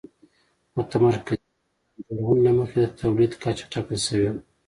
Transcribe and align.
متمرکزې 0.75 1.37
پلان 1.47 2.05
جوړونې 2.07 2.41
له 2.45 2.51
مخې 2.57 2.77
د 2.81 2.85
تولید 3.01 3.31
کچه 3.41 3.65
ټاکل 3.71 3.97
شوې 4.07 4.29
وه. 4.33 4.39